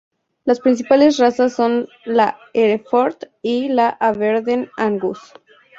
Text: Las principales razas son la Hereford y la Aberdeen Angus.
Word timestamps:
Las 0.45 0.59
principales 0.61 1.19
razas 1.19 1.53
son 1.53 1.87
la 2.05 2.39
Hereford 2.55 3.17
y 3.43 3.69
la 3.69 3.89
Aberdeen 3.89 4.71
Angus. 4.75 5.19